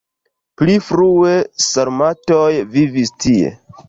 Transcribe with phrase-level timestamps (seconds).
[0.59, 1.33] Pli frue
[1.65, 3.53] sarmatoj vivis tie.